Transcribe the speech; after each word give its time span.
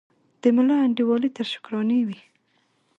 د 0.41 0.43
ملا 0.55 0.77
انډیوالي 0.85 1.29
تر 1.37 1.45
شکرانې 1.53 1.99
وي 2.07 2.19